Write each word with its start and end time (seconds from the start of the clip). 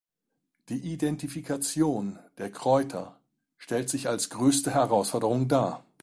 Die 0.69 0.91
Identifikation 0.93 2.17
der 2.39 2.49
Kräuter 2.51 3.19
stellt 3.59 3.87
sich 3.87 4.09
als 4.09 4.31
größte 4.31 4.71
Herausforderung 4.73 5.47
dar. 5.47 5.85